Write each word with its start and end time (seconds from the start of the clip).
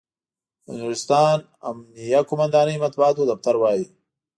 د 0.65 0.67
نورستان 0.79 1.37
امنیه 1.69 2.21
قوماندانۍ 2.29 2.75
مطبوعاتي 2.83 3.23
دفتر 3.31 3.55
وایي، 3.59 3.85